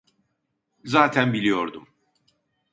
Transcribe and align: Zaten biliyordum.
Zaten 0.83 1.33
biliyordum. 1.33 1.87